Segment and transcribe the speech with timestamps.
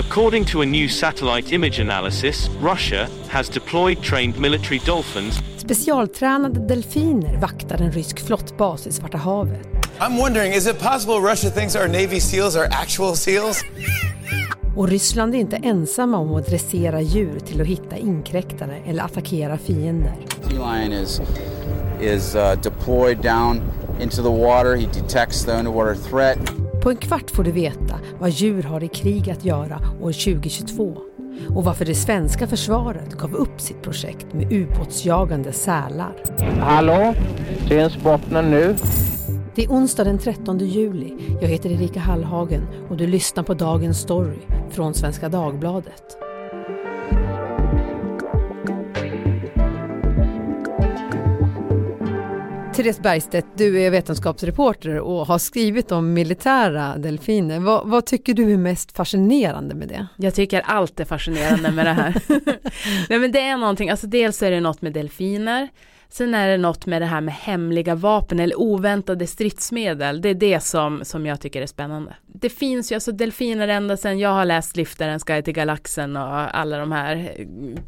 [0.00, 5.40] According to a new satellite image analysis, Russia has deployed trained military dolphins.
[5.56, 9.68] Specialtränade delfiner vaktar en rysk flottbas i Svarta havet.
[9.98, 13.64] I'm wondering, is it possible Russia thinks our Navy SEALs are actual SEALs?
[14.76, 19.58] Och Ryssland är inte ensamma om att dressera djur till att hitta inkräktare eller attackera
[19.58, 20.14] fiender.
[20.48, 21.20] Sea lion is,
[22.00, 23.62] is uh, deployed down
[24.00, 24.76] into the water.
[24.76, 26.59] He detects the underwater threat.
[26.82, 30.96] På en kvart får du veta vad djur har i krig att göra år 2022
[31.54, 36.16] och varför det svenska försvaret gav upp sitt projekt med ubåtsjagande sälar.
[36.60, 37.14] Hallå?
[37.68, 38.76] Syns bottnen nu?
[39.54, 41.16] Det är onsdag den 13 juli.
[41.40, 44.38] Jag heter Erika Hallhagen och du lyssnar på Dagens Story
[44.70, 46.29] från Svenska Dagbladet.
[52.80, 57.60] Therese Bergstedt, du är vetenskapsreporter och har skrivit om militära delfiner.
[57.60, 60.06] Vad, vad, tycker du är mest fascinerande med det?
[60.16, 62.22] Jag tycker allt är fascinerande med det här.
[63.08, 65.68] Nej men det är någonting, alltså dels är det något med delfiner,
[66.12, 70.20] Sen är det något med det här med hemliga vapen eller oväntade stridsmedel.
[70.20, 72.16] Det är det som, som jag tycker är spännande.
[72.26, 76.58] Det finns ju alltså delfiner ända sedan jag har läst Liftaren, Sky till galaxen och
[76.58, 77.34] alla de här.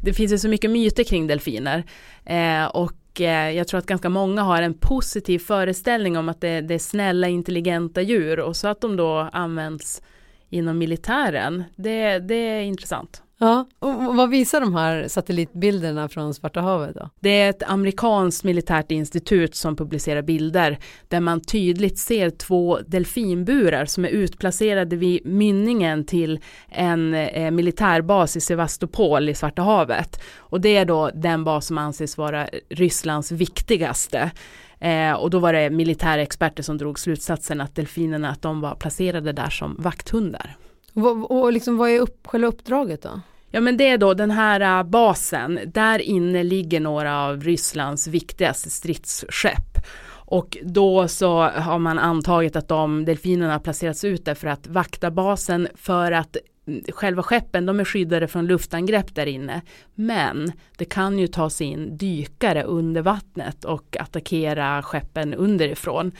[0.01, 1.83] Det finns ju så mycket myter kring delfiner.
[2.25, 2.91] Eh, och
[3.21, 6.79] eh, jag tror att ganska många har en positiv föreställning om att det, det är
[6.79, 10.01] snälla intelligenta djur och så att de då används
[10.49, 11.63] inom militären.
[11.75, 13.22] Det, det är intressant.
[13.43, 17.09] Ja, och vad visar de här satellitbilderna från Svarta havet då?
[17.19, 20.77] Det är ett amerikanskt militärt institut som publicerar bilder
[21.07, 28.37] där man tydligt ser två delfinburar som är utplacerade vid mynningen till en eh, militärbas
[28.37, 30.21] i Sevastopol i Svarta havet.
[30.37, 34.31] Och det är då den bas som anses vara Rysslands viktigaste.
[34.79, 38.75] Eh, och då var det militära experter som drog slutsatsen att delfinerna att de var
[38.75, 40.57] placerade där som vakthundar.
[40.93, 43.21] Och, och liksom, vad är upp, själva uppdraget då?
[43.55, 48.07] Ja men det är då den här äh, basen, där inne ligger några av Rysslands
[48.07, 49.77] viktigaste stridsskepp.
[50.09, 55.11] Och då så har man antagit att de delfinerna placerats ut där för att vakta
[55.11, 56.37] basen för att
[56.67, 59.61] mm, själva skeppen de är skyddade från luftangrepp där inne.
[59.95, 66.11] Men det kan ju ta sig in dykare under vattnet och attackera skeppen underifrån.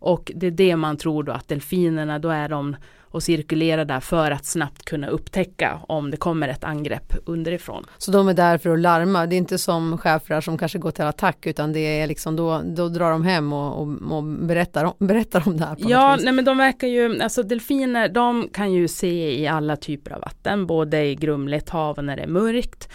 [0.00, 2.76] Och det är det man tror då att delfinerna, då är de
[3.10, 7.84] och cirkulerar där för att snabbt kunna upptäcka om det kommer ett angrepp underifrån.
[7.98, 10.90] Så de är där för att larma, det är inte som schäfrar som kanske går
[10.90, 14.84] till attack utan det är liksom då, då drar de hem och, och, och berättar,
[14.84, 15.76] om, berättar om det här.
[15.78, 20.10] ja, nej men de verkar ju, alltså delfiner de kan ju se i alla typer
[20.10, 22.88] av vatten, både i grumligt hav och när det är mörkt.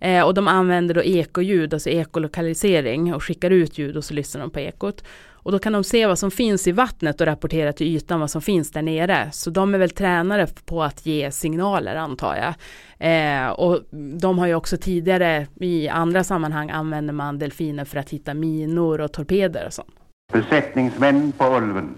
[0.00, 4.40] Eh, och de använder då ekoljud, alltså ekolokalisering och skickar ut ljud och så lyssnar
[4.40, 5.04] de på ekot.
[5.42, 8.30] Och då kan de se vad som finns i vattnet och rapportera till ytan vad
[8.30, 9.28] som finns där nere.
[9.32, 12.54] Så de är väl tränare på att ge signaler antar jag.
[12.98, 13.80] Eh, och
[14.20, 19.00] de har ju också tidigare i andra sammanhang använder man delfiner för att hitta minor
[19.00, 19.94] och torpeder och sånt.
[20.32, 21.94] Besättningsmän på Ulven,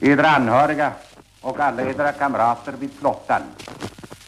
[0.00, 0.92] edra anhöriga
[1.40, 3.42] och alla edra kamrater vid flottan,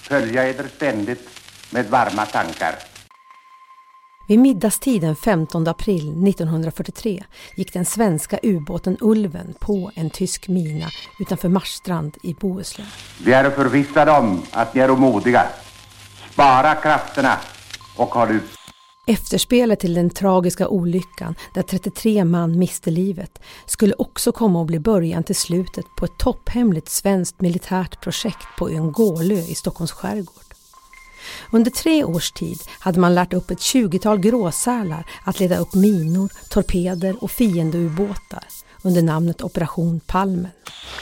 [0.08, 1.28] följa eder ständigt
[1.72, 2.95] med varma tankar.
[4.28, 7.24] Vid middagstid den 15 april 1943
[7.56, 10.86] gick den svenska ubåten Ulven på en tysk mina
[11.20, 12.86] utanför Marstrand i Bohuslän.
[13.24, 15.46] Vi är förvissade om att ni är modiga.
[16.32, 17.38] Spara krafterna
[17.96, 18.42] och håll ut.
[19.06, 24.78] Efterspelet till den tragiska olyckan där 33 man miste livet skulle också komma att bli
[24.80, 30.45] början till slutet på ett topphemligt svenskt militärt projekt på ön Gålö i Stockholms skärgård.
[31.50, 36.30] Under tre års tid hade man lärt upp ett tjugotal gråsälar att leda upp minor,
[36.48, 38.44] torpeder och fiendeubåtar
[38.82, 40.48] under namnet Operation Palmen.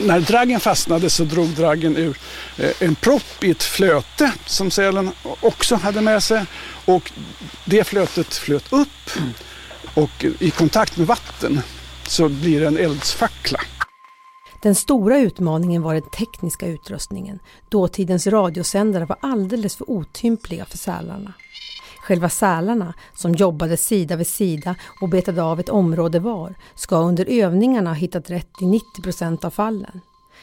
[0.01, 2.19] När draggen fastnade så drog draggen ur
[2.59, 6.45] eh, en propp i ett flöte som sälen också hade med sig
[6.85, 7.13] och
[7.65, 9.11] det flötet flöt upp
[9.95, 11.61] och i kontakt med vatten
[12.07, 13.61] så blir det en eldsfackla.
[14.65, 17.39] Den stora utmaningen var den tekniska utrustningen.
[17.69, 21.33] Dåtidens radiosändare var alldeles för otympliga för sälarna.
[22.01, 27.27] Själva sälarna, som jobbade sida vid sida och betade av ett område var, ska under
[27.29, 30.01] övningarna ha hittat rätt i 90 procent av fallen.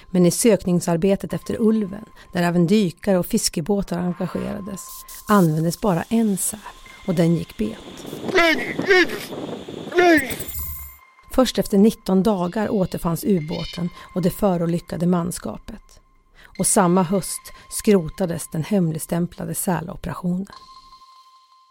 [0.09, 4.88] Men i sökningsarbetet efter ulven, där även dykare och fiskebåtar engagerades,
[5.27, 6.59] användes bara en säl
[7.07, 7.77] och den gick bet.
[11.31, 16.01] Först efter 19 dagar återfanns ubåten och det förolyckade manskapet.
[16.60, 20.48] Och samma höst skrotades den hemligstämplade säloperationen.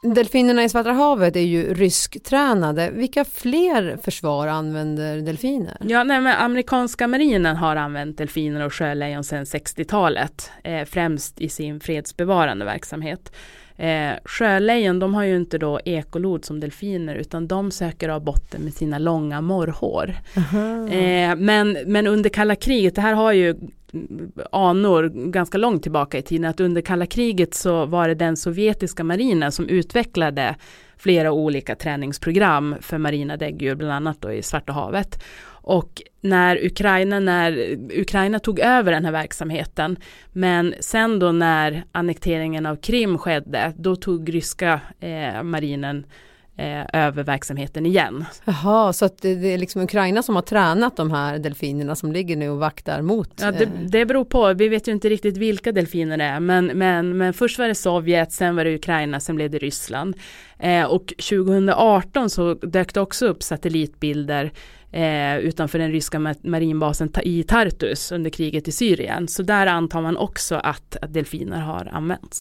[0.03, 2.91] Delfinerna i Svarta havet är ju rysktränade.
[2.91, 5.77] Vilka fler försvar använder delfiner?
[5.81, 11.49] Ja, nej, men amerikanska marinen har använt delfiner och sjölejon sedan 60-talet, eh, främst i
[11.49, 13.33] sin fredsbevarande verksamhet.
[13.77, 18.63] Eh, sjölejon de har ju inte då ekolod som delfiner utan de söker av botten
[18.63, 20.15] med sina långa morrhår.
[20.91, 23.55] Eh, men, men under kalla kriget, det här har ju
[24.53, 29.05] anor ganska långt tillbaka i tiden, att under kalla kriget så var det den sovjetiska
[29.05, 30.57] marinen som utvecklade
[30.97, 35.23] flera olika träningsprogram för marina däggdjur, bland annat då i Svarta havet.
[35.63, 39.97] Och när Ukraina, när Ukraina tog över den här verksamheten,
[40.33, 46.07] men sen då när annekteringen av Krim skedde, då tog ryska eh, marinen
[46.61, 48.25] eh, över verksamheten igen.
[48.45, 52.37] Jaha, så det, det, är liksom Ukraina som har tränat de här delfinerna som ligger
[52.37, 53.33] nu och vaktar mot?
[53.41, 56.41] Ja, det, eh, det beror på, vi vet ju inte riktigt vilka delfiner det är,
[56.41, 60.17] men, men, men först var det Sovjet, sen var det Ukraina, sen blev det Ryssland.
[60.59, 64.53] Eh, och 2018 så dök det också upp satellitbilder
[64.93, 69.29] eh, utanför den ryska marinbasen i Tartus under kriget i Syrien.
[69.29, 72.41] Så där antar man också att, att delfiner har använts.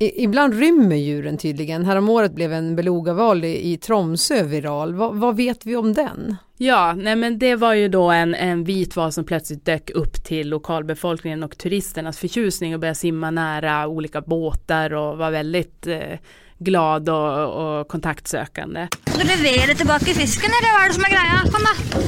[0.00, 1.84] I, ibland rymmer djuren tydligen.
[1.84, 4.94] Häromåret blev en belugaval i, i Tromsö viral.
[4.94, 6.36] Va, vad vet vi om den?
[6.56, 10.24] Ja, nej men det var ju då en, en vit val som plötsligt dök upp
[10.24, 16.18] till lokalbefolkningen och turisternas förtjusning och började simma nära olika båtar och var väldigt eh,
[16.58, 18.88] glad och, och kontaktsökande.
[19.04, 21.52] Du levererar tillbaka fisken eller vad är det som är grejen?
[21.52, 22.00] Kom då!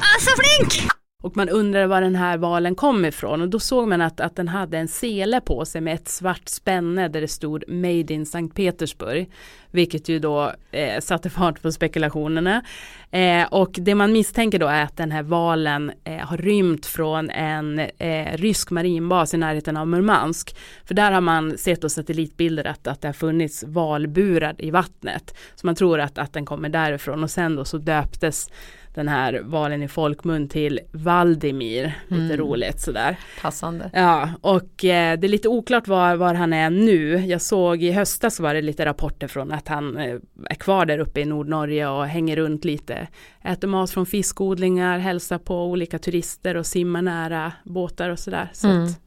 [0.00, 0.92] Ah, så flink!
[1.22, 4.36] Och man undrade var den här valen kom ifrån och då såg man att, att
[4.36, 8.26] den hade en sele på sig med ett svart spänne där det stod Made in
[8.26, 9.30] Sankt Petersburg.
[9.70, 12.62] Vilket ju då eh, satte fart på spekulationerna.
[13.10, 17.30] Eh, och det man misstänker då är att den här valen eh, har rymt från
[17.30, 20.56] en eh, rysk marinbas i närheten av Murmansk.
[20.84, 25.36] För där har man sett och satellitbilder att, att det har funnits valburar i vattnet.
[25.54, 28.48] Så man tror att, att den kommer därifrån och sen då så döptes
[28.94, 31.98] den här valen i folkmun till Valdimir.
[32.08, 32.36] Lite mm.
[32.36, 33.16] roligt sådär.
[33.42, 33.90] Passande.
[33.92, 37.16] Ja, och eh, det är lite oklart var, var han är nu.
[37.16, 40.16] Jag såg i höstas var det lite rapporter från att han eh,
[40.50, 43.08] är kvar där uppe i Nordnorge och hänger runt lite.
[43.42, 48.50] Äter mat från fiskodlingar, hälsar på olika turister och simmar nära båtar och sådär.
[48.52, 48.84] Så mm.
[48.84, 48.98] Att,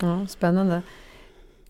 [0.00, 0.82] Ja, spännande.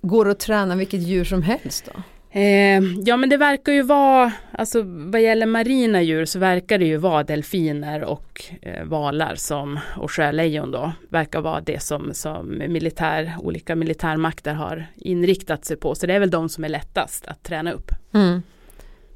[0.03, 2.03] Går det att träna vilket djur som helst då?
[2.35, 6.85] Eh, ja men det verkar ju vara, alltså vad gäller marina djur så verkar det
[6.85, 12.59] ju vara delfiner och eh, valar som, och sjölejon då, verkar vara det som, som
[12.69, 15.95] militär, olika militärmakter har inriktat sig på.
[15.95, 17.91] Så det är väl de som är lättast att träna upp.
[18.15, 18.43] Mm.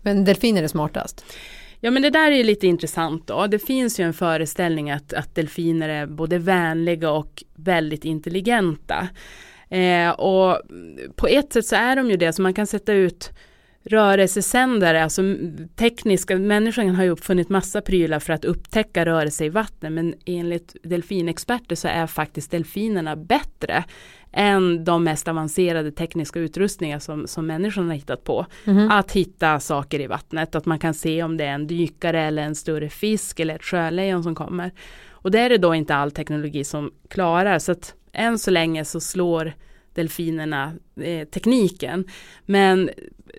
[0.03, 1.25] Men delfiner är smartast?
[1.81, 3.47] Ja men det där är ju lite intressant då.
[3.47, 9.09] Det finns ju en föreställning att, att delfiner är både vänliga och väldigt intelligenta.
[9.69, 10.61] Eh, och
[11.17, 13.33] på ett sätt så är de ju det, så man kan sätta ut
[13.89, 15.23] rörelsesändare, alltså
[15.77, 20.76] tekniska, människan har ju uppfunnit massa prylar för att upptäcka rörelse i vatten, men enligt
[20.83, 23.85] delfinexperter så är faktiskt delfinerna bättre
[24.33, 28.47] än de mest avancerade tekniska utrustningar som, som människan har hittat på.
[28.64, 28.90] Mm.
[28.90, 32.43] Att hitta saker i vattnet, att man kan se om det är en dykare eller
[32.43, 34.73] en större fisk eller ett sjölejon som kommer.
[35.11, 38.85] Och det är det då inte all teknologi som klarar, så att än så länge
[38.85, 39.52] så slår
[39.97, 42.05] delfinerna eh, tekniken.
[42.45, 42.91] Men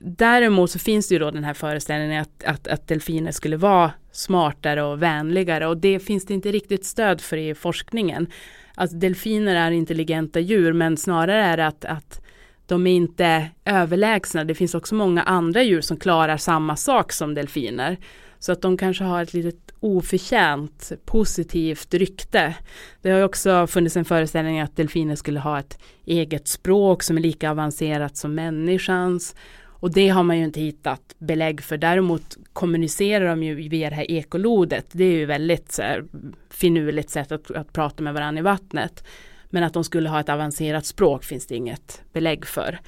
[0.02, 3.92] däremot så finns det ju då den här föreställningen att, att, att delfiner skulle vara
[4.12, 8.28] smartare och vänligare och det finns det inte riktigt stöd för i forskningen.
[8.76, 12.22] Att delfiner är intelligenta djur men snarare är det att, att
[12.66, 14.44] de är inte överlägsna.
[14.44, 17.98] Det finns också många andra djur som klarar samma sak som delfiner.
[18.39, 22.56] Så att de kanske har ett litet oförtjänt positivt rykte.
[23.01, 27.22] Det har också funnits en föreställning att delfiner skulle ha ett eget språk som är
[27.22, 29.36] lika avancerat som människans.
[29.79, 31.77] Och det har man ju inte hittat belägg för.
[31.77, 34.86] Däremot kommunicerar de ju via det här ekolodet.
[34.91, 36.03] Det är ju väldigt så här,
[36.50, 39.03] finurligt sätt att, att prata med varandra i vattnet.
[39.50, 42.79] Men att de skulle ha ett avancerat språk finns det inget belägg för.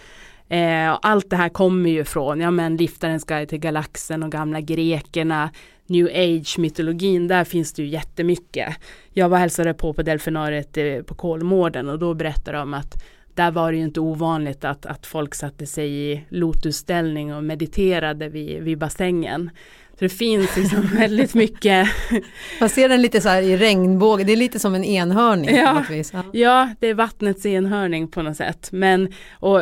[0.50, 4.62] Eh, allt det här kommer ju från ja, men Liftarens guide till galaxen och gamla
[4.62, 5.50] grekerna
[5.90, 8.76] new age mytologin, där finns det ju jättemycket.
[9.14, 13.04] Jag var hälsade på på delfinariet eh, på Kolmården och då berättade de att
[13.34, 18.30] där var det ju inte ovanligt att, att folk satte sig i lotusställning och mediterade
[18.30, 19.50] vid, vid bassängen.
[20.00, 21.88] Så det finns liksom väldigt mycket.
[22.60, 25.56] Man ser den lite så här i regnbåge, det är lite som en enhörning.
[25.56, 26.24] Ja, ja.
[26.34, 28.70] ja det är vattnets enhörning på något sätt.
[28.72, 29.62] Men, och,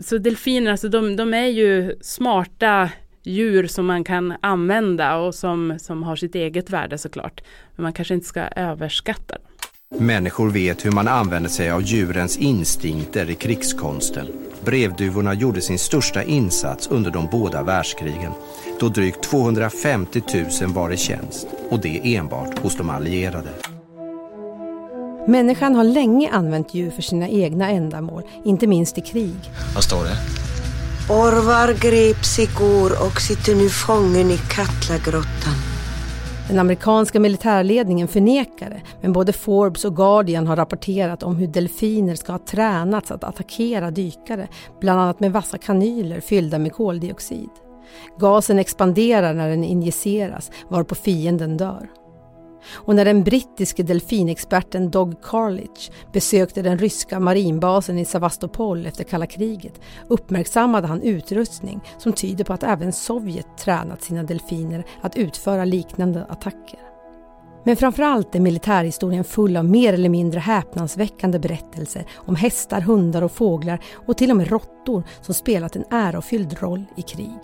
[0.00, 2.90] så delfiner, alltså de, de är ju smarta
[3.22, 7.42] djur som man kan använda och som, som har sitt eget värde såklart.
[7.76, 9.55] Men man kanske inte ska överskatta dem.
[9.94, 14.26] Människor vet hur man använder sig av djurens instinkter i krigskonsten.
[14.64, 18.32] Brevduvorna gjorde sin största insats under de båda världskrigen
[18.80, 20.22] då drygt 250
[20.62, 23.48] 000 var i tjänst och det enbart hos de allierade.
[25.28, 29.50] Människan har länge använt djur för sina egna ändamål, inte minst i krig.
[29.74, 30.16] Vad står det?
[31.12, 35.75] Orvar greps igår och sitter nu fången i Katlagrottan.
[36.48, 42.14] Den amerikanska militärledningen förnekar det, men både Forbes och Guardian har rapporterat om hur delfiner
[42.14, 44.48] ska ha tränats att attackera dykare,
[44.80, 47.50] bland annat med vassa kanyler fyllda med koldioxid.
[48.18, 51.88] Gasen expanderar när den injiceras, varpå fienden dör.
[52.72, 59.26] Och när den brittiske delfinexperten Dog Carlich besökte den ryska marinbasen i Sevastopol efter kalla
[59.26, 65.64] kriget uppmärksammade han utrustning som tyder på att även Sovjet tränat sina delfiner att utföra
[65.64, 66.95] liknande attacker.
[67.66, 73.32] Men framförallt är militärhistorien full av mer eller mindre häpnadsväckande berättelser om hästar, hundar och
[73.32, 77.38] fåglar och till och med råttor som spelat en ärofylld roll i krig.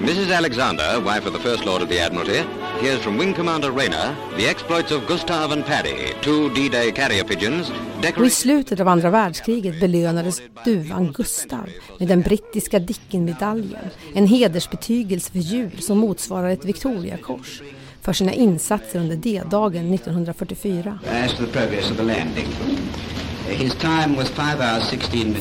[0.00, 2.40] Mrs Alexander, wife of the First Lord of the Admiralty,
[2.82, 7.72] hears from Wing Commander Rayner the exploits of Gustav and Paddy, two D-Day carrier pigeons
[8.18, 13.84] och i slutet av andra världskriget belönades duvan Gustav med den brittiska Dickenmedaljen,
[14.14, 17.62] en hedersbetygelse för djur som motsvarar ett Victoriakors
[18.02, 20.98] för sina insatser under D-dagen 1944.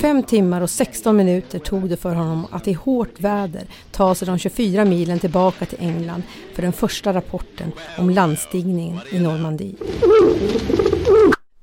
[0.01, 4.25] Fem timmar och 16 minuter tog det för honom att i hårt väder ta sig
[4.25, 6.23] de 24 milen tillbaka till England
[6.53, 9.75] för den första rapporten om landstigningen i Normandie.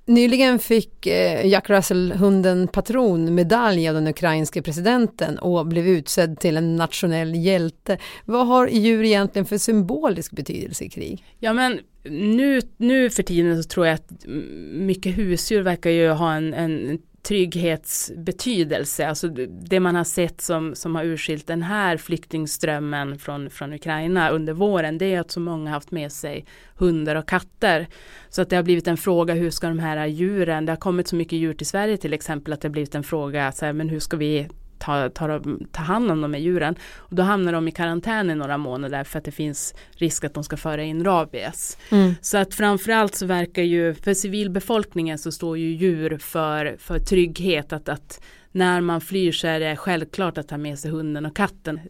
[0.06, 6.56] Nyligen fick eh, Jack Russell-hunden Patron medalj av den ukrainske presidenten och blev utsedd till
[6.56, 7.98] en nationell hjälte.
[8.24, 11.24] Vad har djur egentligen för symbolisk betydelse i krig?
[11.38, 11.80] Ja men
[12.10, 14.26] nu, nu för tiden så tror jag att
[14.72, 20.94] mycket husdjur verkar ju ha en, en trygghetsbetydelse, alltså det man har sett som, som
[20.94, 25.70] har urskilt den här flyktingströmmen från, från Ukraina under våren, det är att så många
[25.70, 27.86] haft med sig hundar och katter.
[28.28, 31.08] Så att det har blivit en fråga, hur ska de här djuren, det har kommit
[31.08, 33.72] så mycket djur till Sverige till exempel, att det har blivit en fråga, så här,
[33.72, 34.48] men hur ska vi
[34.84, 35.40] ta, ta,
[35.72, 36.74] ta hand om de här djuren.
[36.96, 40.34] Och då hamnar de i karantän i några månader för att det finns risk att
[40.34, 41.78] de ska föra in rabies.
[41.90, 42.14] Mm.
[42.20, 47.72] Så att framförallt så verkar ju för civilbefolkningen så står ju djur för, för trygghet.
[47.72, 48.20] Att, att
[48.52, 51.80] när man flyr så är det självklart att ta med sig hunden och katten.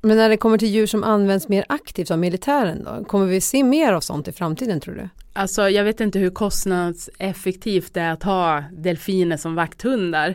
[0.00, 3.04] Men när det kommer till djur som används mer aktivt av militären då?
[3.04, 5.08] Kommer vi se mer av sånt i framtiden tror du?
[5.32, 10.34] Alltså jag vet inte hur kostnadseffektivt det är att ha delfiner som vakthundar.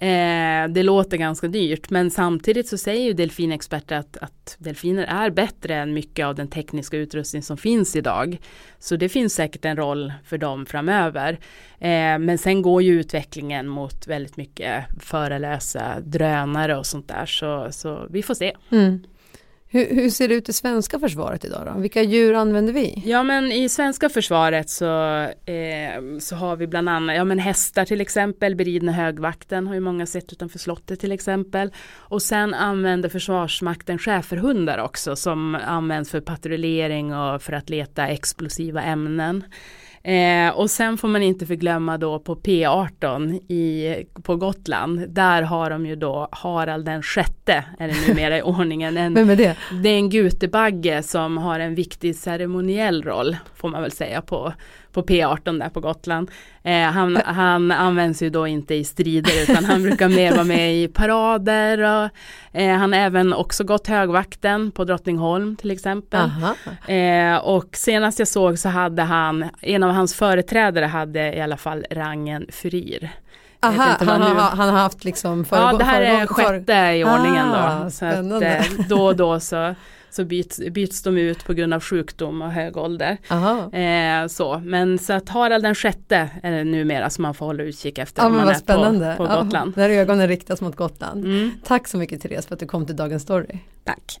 [0.00, 5.30] Eh, det låter ganska dyrt men samtidigt så säger ju delfinexperter att, att delfiner är
[5.30, 8.38] bättre än mycket av den tekniska utrustning som finns idag.
[8.78, 11.32] Så det finns säkert en roll för dem framöver.
[11.78, 17.68] Eh, men sen går ju utvecklingen mot väldigt mycket förelösa drönare och sånt där så,
[17.70, 18.56] så vi får se.
[18.70, 19.02] Mm.
[19.72, 21.80] Hur, hur, ser det ut i svenska försvaret idag då?
[21.80, 23.02] Vilka djur använder vi?
[23.06, 27.84] Ja men i svenska försvaret så, eh, så har vi bland annat ja, men hästar
[27.84, 31.72] till exempel, beridna högvakten har ju många sett utanför slottet till exempel.
[31.96, 38.82] Och sen använder Försvarsmakten schäferhundar också som används för patrullering och för att leta explosiva
[38.82, 39.44] ämnen.
[40.02, 45.08] Eh, och sen får man inte förglömma då på P18 i, på Gotland.
[45.08, 48.96] Där har de ju då Harald den sjätte, är det numera i ordningen.
[48.96, 49.56] En, Vem är det?
[49.82, 54.52] Det är en gutebagge som har en viktig ceremoniell roll, får man väl säga på,
[54.92, 56.30] på P18 där på Gotland.
[56.62, 60.74] Eh, han, han används ju då inte i strider utan han brukar mer vara med
[60.74, 61.78] i parader.
[61.78, 62.10] Och,
[62.60, 66.30] eh, han har även också gått högvakten på Drottningholm till exempel.
[66.86, 71.56] Eh, och senast jag såg så hade han, en av hans företrädare hade i alla
[71.56, 73.10] fall rangen furir.
[73.62, 77.84] Aha, han, har, han har haft liksom Ja, det här är sjätte i ordningen ah,
[77.84, 77.90] då.
[77.90, 79.74] Så att, eh, då och då så
[80.10, 83.18] så byts, byts de ut på grund av sjukdom och hög ålder.
[83.72, 84.62] Eh, så.
[84.64, 88.22] Men så att Harald den sjätte är det numera som man får hålla utkik efter
[88.22, 89.14] ja, man är spännande.
[89.16, 89.72] på, på Gotland.
[89.76, 91.24] Ja, när ögonen riktas mot Gotland.
[91.24, 91.50] Mm.
[91.64, 93.58] Tack så mycket Therese för att du kom till Dagens Story.
[93.84, 94.20] Tack.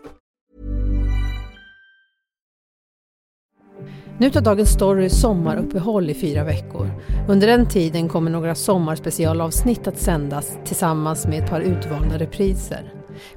[4.21, 6.91] Nu tar Dagens Story sommaruppehåll i fyra veckor.
[7.27, 12.93] Under den tiden kommer några sommarspecialavsnitt att sändas tillsammans med ett par utvalda repriser.